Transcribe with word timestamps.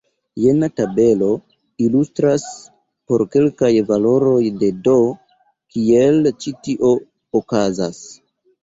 Jena 0.43 0.69
tabelo 0.77 1.27
ilustras, 1.87 2.47
por 3.11 3.25
kelkaj 3.37 3.71
valoroj 3.93 4.41
de 4.65 4.71
"d", 4.89 4.97
kiel 5.77 6.23
ĉi 6.43 6.57
tio 6.67 6.95
okazas. 7.45 8.07